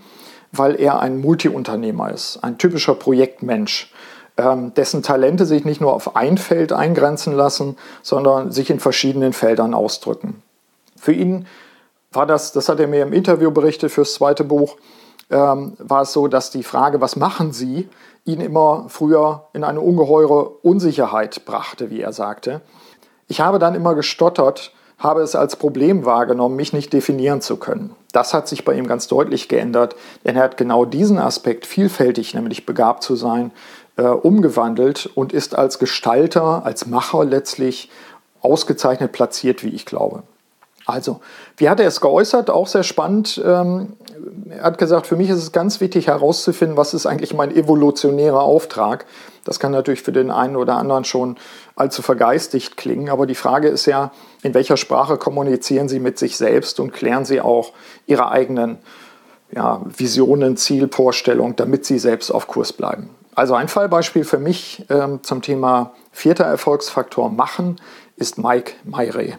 weil 0.53 0.79
er 0.79 0.99
ein 0.99 1.19
Multiunternehmer 1.19 2.11
ist, 2.11 2.39
ein 2.43 2.57
typischer 2.57 2.93
Projektmensch, 2.93 3.91
ähm, 4.37 4.73
dessen 4.75 5.03
Talente 5.03 5.45
sich 5.45 5.65
nicht 5.65 5.81
nur 5.81 5.93
auf 5.93 6.15
ein 6.15 6.37
Feld 6.37 6.71
eingrenzen 6.71 7.33
lassen, 7.33 7.77
sondern 8.01 8.51
sich 8.51 8.69
in 8.69 8.79
verschiedenen 8.79 9.33
Feldern 9.33 9.73
ausdrücken. 9.73 10.41
Für 10.95 11.11
ihn 11.11 11.47
war 12.11 12.25
das, 12.25 12.51
das 12.51 12.69
hat 12.69 12.79
er 12.79 12.87
mir 12.87 13.03
im 13.03 13.13
Interview 13.13 13.51
berichtet 13.51 13.91
fürs 13.91 14.13
zweite 14.13 14.43
Buch, 14.43 14.77
ähm, 15.29 15.73
war 15.79 16.03
es 16.03 16.13
so, 16.13 16.27
dass 16.27 16.51
die 16.51 16.63
Frage, 16.63 17.01
was 17.01 17.15
machen 17.15 17.51
Sie, 17.51 17.89
ihn 18.25 18.39
immer 18.39 18.85
früher 18.87 19.47
in 19.53 19.63
eine 19.63 19.81
ungeheure 19.81 20.47
Unsicherheit 20.61 21.45
brachte, 21.45 21.89
wie 21.89 22.01
er 22.01 22.13
sagte. 22.13 22.61
Ich 23.27 23.41
habe 23.41 23.57
dann 23.57 23.75
immer 23.75 23.95
gestottert, 23.95 24.71
habe 25.03 25.21
es 25.21 25.35
als 25.35 25.57
Problem 25.57 26.05
wahrgenommen, 26.05 26.55
mich 26.55 26.71
nicht 26.71 26.93
definieren 26.93 27.41
zu 27.41 27.57
können. 27.57 27.93
Das 28.13 28.33
hat 28.33 28.47
sich 28.47 28.63
bei 28.63 28.73
ihm 28.73 28.87
ganz 28.87 29.07
deutlich 29.07 29.49
geändert, 29.49 29.95
denn 30.23 30.37
er 30.37 30.43
hat 30.43 30.57
genau 30.57 30.85
diesen 30.85 31.19
Aspekt, 31.19 31.65
vielfältig 31.65 32.33
nämlich 32.33 32.65
begabt 32.65 33.03
zu 33.03 33.15
sein, 33.15 33.51
äh, 33.97 34.03
umgewandelt 34.03 35.09
und 35.13 35.33
ist 35.33 35.55
als 35.55 35.77
Gestalter, 35.77 36.65
als 36.65 36.87
Macher 36.87 37.25
letztlich 37.25 37.91
ausgezeichnet 38.41 39.11
platziert, 39.11 39.63
wie 39.63 39.69
ich 39.69 39.85
glaube. 39.85 40.23
Also, 40.85 41.21
wie 41.57 41.69
hat 41.69 41.79
er 41.79 41.87
es 41.87 42.01
geäußert? 42.01 42.49
Auch 42.49 42.67
sehr 42.67 42.83
spannend. 42.83 43.41
Ähm, 43.43 43.93
er 44.49 44.63
hat 44.63 44.77
gesagt, 44.77 45.07
für 45.07 45.15
mich 45.15 45.29
ist 45.29 45.37
es 45.37 45.51
ganz 45.51 45.79
wichtig 45.79 46.07
herauszufinden, 46.07 46.77
was 46.77 46.93
ist 46.93 47.05
eigentlich 47.05 47.33
mein 47.33 47.55
evolutionärer 47.55 48.41
Auftrag. 48.41 49.05
Das 49.45 49.59
kann 49.59 49.71
natürlich 49.71 50.01
für 50.01 50.11
den 50.11 50.31
einen 50.31 50.55
oder 50.55 50.75
anderen 50.75 51.05
schon 51.05 51.37
allzu 51.75 52.01
vergeistigt 52.01 52.77
klingen, 52.77 53.09
aber 53.09 53.25
die 53.25 53.35
Frage 53.35 53.67
ist 53.67 53.85
ja, 53.85 54.11
in 54.41 54.53
welcher 54.53 54.77
Sprache 54.77 55.17
kommunizieren 55.17 55.89
Sie 55.89 55.99
mit 55.99 56.17
sich 56.17 56.37
selbst 56.37 56.79
und 56.79 56.93
klären 56.93 57.25
Sie 57.25 57.41
auch 57.41 57.73
Ihre 58.05 58.31
eigenen 58.31 58.77
ja, 59.51 59.81
Visionen, 59.85 60.57
Zielvorstellungen, 60.57 61.55
damit 61.55 61.85
Sie 61.85 61.99
selbst 61.99 62.31
auf 62.31 62.47
Kurs 62.47 62.73
bleiben. 62.73 63.09
Also 63.35 63.55
ein 63.55 63.67
Fallbeispiel 63.67 64.23
für 64.23 64.37
mich 64.37 64.85
ähm, 64.89 65.21
zum 65.23 65.41
Thema 65.41 65.93
vierter 66.11 66.45
Erfolgsfaktor 66.45 67.29
machen 67.29 67.81
ist 68.15 68.37
Mike 68.37 68.73
Mayre. 68.83 69.37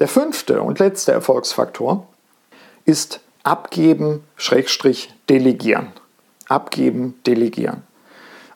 Der 0.00 0.08
fünfte 0.08 0.60
und 0.60 0.80
letzte 0.80 1.12
Erfolgsfaktor 1.12 2.06
ist 2.84 3.20
abgeben, 3.44 4.24
Schrägstrich, 4.36 5.14
delegieren. 5.28 5.92
Abgeben, 6.48 7.20
delegieren. 7.26 7.84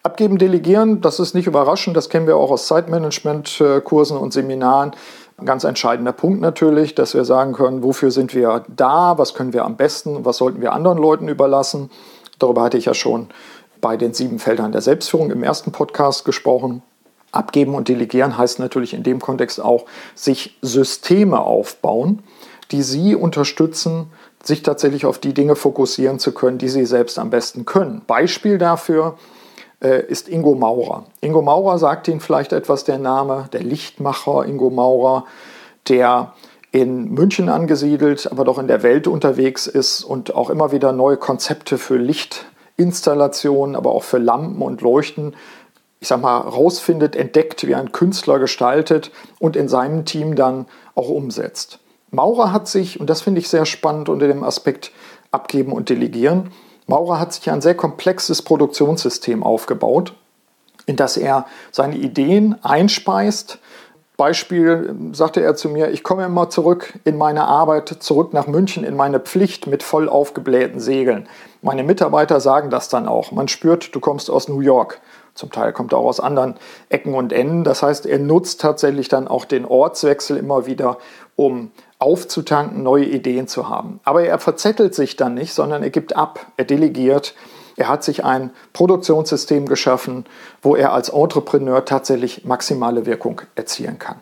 Abgeben, 0.03 0.39
delegieren, 0.39 1.01
das 1.01 1.21
ist 1.21 1.35
nicht 1.35 1.47
überraschend, 1.47 1.97
das 1.97 2.09
kennen 2.09 2.27
wir 2.27 2.37
auch 2.37 2.51
aus 2.51 2.67
Zeitmanagement-Kursen 2.67 4.17
und 4.17 4.33
Seminaren. 4.33 4.93
Ein 5.37 5.47
ganz 5.47 5.63
entscheidender 5.65 6.13
Punkt 6.13 6.41
natürlich, 6.41 6.95
dass 6.95 7.15
wir 7.15 7.25
sagen 7.25 7.53
können, 7.53 7.83
wofür 7.85 8.11
sind 8.11 8.35
wir 8.35 8.65
da, 8.69 9.19
was 9.19 9.35
können 9.35 9.53
wir 9.53 9.65
am 9.65 9.77
besten, 9.77 10.25
was 10.25 10.39
sollten 10.39 10.61
wir 10.61 10.73
anderen 10.73 10.99
Leuten 10.99 11.29
überlassen. 11.29 11.91
Darüber 12.39 12.63
hatte 12.63 12.79
ich 12.79 12.87
ja 12.87 12.95
schon 12.95 13.29
bei 13.81 13.97
den 13.97 14.13
sieben 14.13 14.41
Feldern 14.41 14.73
der 14.73 14.81
Selbstführung 14.81 15.31
im 15.31 15.43
ersten 15.45 15.71
Podcast 15.71 16.25
gesprochen. 16.25 16.83
Abgeben 17.33 17.75
und 17.75 17.89
delegieren 17.89 18.39
heißt 18.39 18.59
natürlich 18.59 18.95
in 18.95 19.03
dem 19.03 19.21
Kontext 19.21 19.61
auch, 19.61 19.85
sich 20.15 20.57
Systeme 20.63 21.41
aufbauen, 21.41 22.23
die 22.71 22.83
Sie 22.83 23.15
unterstützen, 23.15 24.07
sich 24.43 24.63
tatsächlich 24.63 25.07
auf 25.07 25.19
die 25.19 25.35
Dinge 25.35 25.57
fokussieren 25.57 26.19
zu 26.19 26.33
können, 26.33 26.59
die 26.59 26.69
Sie 26.69 26.87
selbst 26.87 27.19
am 27.19 27.31
besten 27.31 27.65
können. 27.65 28.03
Beispiel 28.07 28.59
dafür 28.59 29.19
äh, 29.83 30.05
ist 30.07 30.29
Ingo 30.29 30.55
Maurer. 30.55 31.05
Ingo 31.21 31.43
Maurer 31.43 31.79
sagt 31.79 32.09
Ihnen 32.09 32.21
vielleicht 32.21 32.53
etwas 32.53 32.85
der 32.85 32.99
Name, 32.99 33.49
der 33.53 33.63
Lichtmacher 33.63 34.45
Ingo 34.45 34.71
Maurer, 34.71 35.25
der 35.89 36.35
in 36.71 37.13
München 37.13 37.49
angesiedelt, 37.49 38.31
aber 38.31 38.45
doch 38.45 38.59
in 38.59 38.69
der 38.69 38.83
Welt 38.83 39.07
unterwegs 39.07 39.67
ist 39.67 40.05
und 40.05 40.35
auch 40.35 40.51
immer 40.51 40.73
wieder 40.73 40.93
neue 40.93 41.17
Konzepte 41.17 41.79
für 41.79 41.97
Lichtinstallationen, 41.97 43.75
aber 43.75 43.93
auch 43.93 44.03
für 44.03 44.19
Lampen 44.19 44.61
und 44.61 44.83
Leuchten, 44.83 45.35
ich 46.01 46.09
sag 46.09 46.21
mal, 46.21 46.39
rausfindet, 46.39 47.17
entdeckt, 47.17 47.67
wie 47.67 47.75
ein 47.75 47.93
Künstler 47.93 48.39
gestaltet 48.39 49.11
und 49.39 49.57
in 49.57 49.69
seinem 49.69 50.05
Team 50.05 50.37
dann 50.37 50.67
auch 50.95 51.09
umsetzt. 51.09 51.81
Maurer 52.11 52.53
hat 52.53 52.69
sich, 52.69 53.01
und 53.01 53.11
das 53.11 53.21
finde 53.21 53.41
ich 53.41 53.49
sehr 53.49 53.67
spannend 53.67 54.09
unter 54.09 54.29
dem 54.29 54.45
Aspekt 54.45 54.93
abgeben 55.31 55.73
und 55.73 55.89
delegieren, 55.89 56.51
Maurer 56.87 57.21
hat 57.21 57.35
sich 57.35 57.51
ein 57.51 57.61
sehr 57.61 57.75
komplexes 57.75 58.41
Produktionssystem 58.41 59.43
aufgebaut, 59.43 60.15
in 60.87 60.97
das 60.97 61.19
er 61.19 61.45
seine 61.71 61.97
Ideen 61.97 62.57
einspeist. 62.65 63.59
Beispiel 64.17 64.97
sagte 65.13 65.43
er 65.43 65.55
zu 65.55 65.69
mir, 65.69 65.91
ich 65.91 66.03
komme 66.03 66.25
immer 66.25 66.49
zurück 66.49 66.99
in 67.05 67.19
meine 67.19 67.45
Arbeit, 67.45 67.89
zurück 68.01 68.33
nach 68.33 68.47
München 68.47 68.85
in 68.85 68.97
meine 68.97 69.21
Pflicht 69.21 69.67
mit 69.67 69.83
voll 69.83 70.09
aufgeblähten 70.09 70.81
Segeln. 70.81 71.29
Meine 71.61 71.85
Mitarbeiter 71.85 72.41
sagen 72.41 72.71
das 72.71 72.89
dann 72.89 73.07
auch. 73.07 73.33
Man 73.33 73.49
spürt, 73.49 73.95
du 73.95 74.01
kommst 74.01 74.31
aus 74.31 74.49
New 74.49 74.61
York. 74.61 75.01
Zum 75.39 75.53
Teil 75.53 75.73
kommt 75.73 75.93
er 75.93 75.99
auch 75.99 76.07
aus 76.07 76.19
anderen 76.19 76.57
Ecken 76.89 77.15
und 77.15 77.33
Enden. 77.33 77.63
Das 77.63 77.81
heißt, 77.85 78.07
er 78.07 78.19
nutzt 78.19 78.61
tatsächlich 78.61 79.07
dann 79.07 79.29
auch 79.29 79.45
den 79.45 79.65
Ortswechsel 79.65 80.37
immer 80.37 80.67
wieder, 80.67 80.99
um 81.37 81.71
aufzutanken, 82.01 82.83
neue 82.83 83.05
Ideen 83.05 83.47
zu 83.47 83.69
haben. 83.69 84.01
Aber 84.03 84.25
er 84.25 84.41
verzettelt 84.41 84.97
sich 84.97 85.15
dann 85.15 85.35
nicht, 85.35 85.55
sondern 85.55 85.85
er 85.85 85.91
gibt 85.91 86.17
ab, 86.17 86.45
er 86.57 86.65
delegiert. 86.65 87.37
Er 87.77 87.87
hat 87.87 88.03
sich 88.03 88.25
ein 88.25 88.51
Produktionssystem 88.73 89.67
geschaffen, 89.67 90.27
wo 90.61 90.75
er 90.75 90.93
als 90.93 91.11
Entrepreneur 91.11 91.85
tatsächlich 91.85 92.45
maximale 92.45 93.07
Wirkung 93.07 93.43
erzielen 93.55 94.01
kann. 94.01 94.17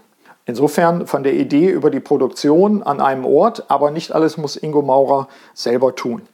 Insofern 0.44 1.06
von 1.06 1.22
der 1.22 1.32
Idee 1.32 1.70
über 1.70 1.88
die 1.88 2.00
Produktion 2.00 2.82
an 2.82 3.00
einem 3.00 3.24
Ort, 3.24 3.70
aber 3.70 3.90
nicht 3.90 4.12
alles 4.12 4.36
muss 4.36 4.54
Ingo 4.54 4.82
Maurer 4.82 5.28
selber 5.54 5.94
tun. 5.94 6.28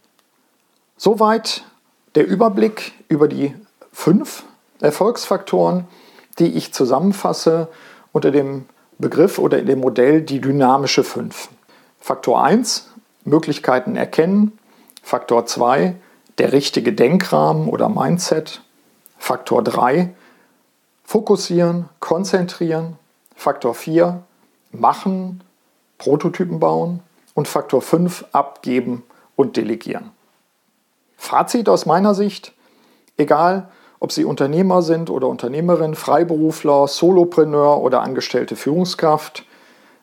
Soweit 0.97 1.63
der 2.17 2.27
Überblick 2.27 2.95
über 3.07 3.29
die 3.29 3.55
fünf 3.93 4.43
Erfolgsfaktoren, 4.83 5.87
die 6.39 6.53
ich 6.53 6.75
zusammenfasse 6.75 7.69
unter 8.11 8.31
dem 8.31 8.67
Begriff 8.99 9.39
oder 9.39 9.59
in 9.59 9.67
dem 9.67 9.81
Modell 9.81 10.23
die 10.23 10.41
dynamische 10.41 11.05
5. 11.05 11.49
Faktor 12.01 12.45
1, 12.45 12.91
Möglichkeiten 13.25 13.95
erkennen. 13.97 14.59
Faktor 15.03 15.47
2, 15.47 15.95
der 16.39 16.53
richtige 16.53 16.93
Denkrahmen 16.93 17.69
oder 17.69 17.89
Mindset. 17.89 18.61
Faktor 19.19 19.63
3, 19.63 20.15
fokussieren, 21.05 21.89
konzentrieren. 22.01 22.99
Faktor 23.37 23.75
4, 23.75 24.23
machen, 24.73 25.45
Prototypen 25.99 26.59
bauen. 26.59 27.01
Und 27.35 27.49
Faktor 27.49 27.83
5, 27.83 28.27
abgeben 28.33 29.05
und 29.37 29.57
delegieren. 29.57 30.11
Fazit 31.17 31.69
aus 31.69 31.87
meiner 31.87 32.15
Sicht, 32.15 32.53
egal 33.17 33.69
ob 34.03 34.11
Sie 34.11 34.25
Unternehmer 34.25 34.83
sind 34.83 35.11
oder 35.11 35.29
Unternehmerin, 35.29 35.95
Freiberufler, 35.95 36.89
Solopreneur 36.89 37.81
oder 37.81 38.03
angestellte 38.03 38.57
Führungskraft. 38.57 39.45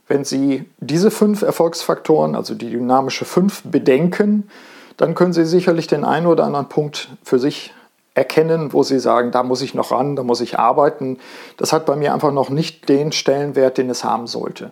Wenn 0.08 0.24
Sie 0.24 0.70
diese 0.80 1.12
fünf 1.12 1.42
Erfolgsfaktoren, 1.42 2.34
also 2.34 2.56
die 2.56 2.70
dynamische 2.70 3.26
fünf, 3.26 3.62
bedenken, 3.64 4.50
dann 4.96 5.16
können 5.16 5.34
Sie 5.34 5.44
sicherlich 5.44 5.88
den 5.88 6.06
einen 6.06 6.28
oder 6.28 6.46
anderen 6.46 6.70
Punkt 6.70 7.10
für 7.24 7.40
sich 7.40 7.74
erkennen, 8.14 8.72
wo 8.72 8.84
Sie 8.84 9.00
sagen, 9.00 9.32
da 9.32 9.44
muss 9.44 9.62
ich 9.62 9.74
noch 9.74 9.92
ran, 9.92 10.16
da 10.16 10.24
muss 10.24 10.40
ich 10.40 10.58
arbeiten. 10.58 11.18
Das 11.58 11.74
hat 11.74 11.86
bei 11.86 11.98
mir 11.98 12.14
einfach 12.14 12.32
noch 12.32 12.50
nicht 12.50 12.88
den 12.88 13.12
Stellenwert, 13.12 13.78
den 13.78 13.90
es 13.90 14.06
haben 14.06 14.28
sollte. 14.28 14.72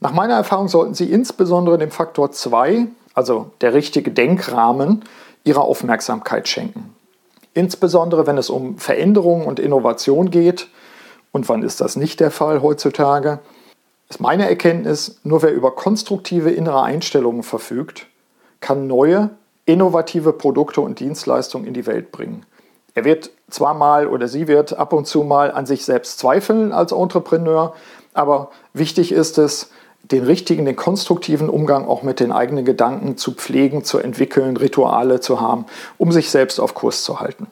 Nach 0.00 0.12
meiner 0.12 0.34
Erfahrung 0.34 0.68
sollten 0.68 0.92
Sie 0.92 1.10
insbesondere 1.10 1.78
dem 1.78 1.90
Faktor 1.90 2.32
2, 2.32 2.86
also 3.14 3.50
der 3.62 3.72
richtige 3.72 4.10
Denkrahmen, 4.10 5.06
Ihre 5.42 5.62
Aufmerksamkeit 5.62 6.48
schenken. 6.48 6.94
Insbesondere 7.54 8.26
wenn 8.26 8.38
es 8.38 8.50
um 8.50 8.78
Veränderung 8.78 9.46
und 9.46 9.60
Innovation 9.60 10.30
geht. 10.30 10.68
Und 11.32 11.48
wann 11.48 11.62
ist 11.62 11.80
das 11.80 11.96
nicht 11.96 12.20
der 12.20 12.30
Fall 12.30 12.62
heutzutage? 12.62 13.40
Ist 14.08 14.20
meine 14.20 14.48
Erkenntnis, 14.48 15.20
nur 15.24 15.42
wer 15.42 15.52
über 15.52 15.74
konstruktive 15.74 16.50
innere 16.50 16.82
Einstellungen 16.82 17.42
verfügt, 17.42 18.06
kann 18.60 18.86
neue, 18.86 19.30
innovative 19.64 20.32
Produkte 20.32 20.80
und 20.80 21.00
Dienstleistungen 21.00 21.66
in 21.66 21.74
die 21.74 21.86
Welt 21.86 22.12
bringen. 22.12 22.44
Er 22.94 23.04
wird 23.04 23.30
zwar 23.48 23.74
mal 23.74 24.06
oder 24.06 24.28
sie 24.28 24.48
wird 24.48 24.76
ab 24.76 24.92
und 24.92 25.06
zu 25.06 25.22
mal 25.22 25.50
an 25.50 25.66
sich 25.66 25.84
selbst 25.84 26.18
zweifeln 26.18 26.72
als 26.72 26.92
Entrepreneur, 26.92 27.74
aber 28.12 28.50
wichtig 28.74 29.12
ist 29.12 29.38
es, 29.38 29.70
den 30.04 30.24
richtigen, 30.24 30.64
den 30.64 30.76
konstruktiven 30.76 31.48
Umgang 31.48 31.86
auch 31.86 32.02
mit 32.02 32.20
den 32.20 32.32
eigenen 32.32 32.64
Gedanken 32.64 33.16
zu 33.16 33.32
pflegen, 33.32 33.84
zu 33.84 33.98
entwickeln, 33.98 34.56
Rituale 34.56 35.20
zu 35.20 35.40
haben, 35.40 35.66
um 35.98 36.12
sich 36.12 36.30
selbst 36.30 36.60
auf 36.60 36.74
Kurs 36.74 37.02
zu 37.04 37.20
halten. 37.20 37.46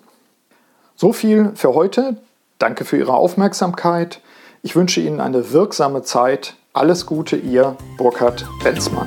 So 0.97 1.13
viel 1.13 1.53
für 1.55 1.75
heute. 1.75 2.17
Danke 2.59 2.85
für 2.85 2.99
Ihre 2.99 3.15
Aufmerksamkeit. 3.15 4.21
Ich 4.63 4.77
wünsche 4.77 5.01
Ihnen 5.01 5.21
eine 5.21 5.53
wirksame 5.53 6.03
Zeit. 6.03 6.57
Alles 6.75 7.07
Gute, 7.07 7.37
Ihr 7.37 7.77
Burkhard 7.97 8.47
Benzmann. 8.63 9.07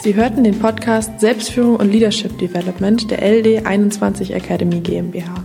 Sie 0.00 0.14
hörten 0.14 0.44
den 0.44 0.58
Podcast 0.58 1.20
Selbstführung 1.20 1.76
und 1.76 1.90
Leadership 1.90 2.38
Development 2.38 3.10
der 3.10 3.20
LD 3.20 3.66
21 3.66 4.32
Academy 4.32 4.80
GmbH. 4.80 5.44